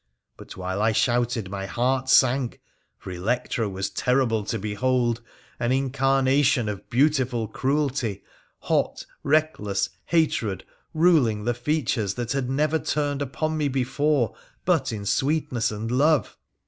[0.35, 2.59] But while I shouted my heart sank,
[2.97, 5.21] for Electra was terrible to behold—
[5.59, 8.23] an incarnation of beautiful cruelty,
[8.61, 10.63] hot, reckless hatred
[10.95, 14.35] ruling the features that had never turned upon me before
[14.65, 16.35] but in sweetness and love.